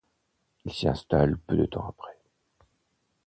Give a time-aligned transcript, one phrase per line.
[0.65, 2.17] Il s'y installe peu de temps après.